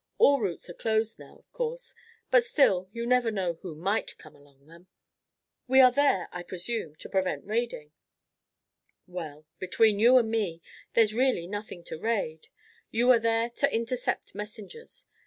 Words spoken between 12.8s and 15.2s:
You are there to intercept messengers.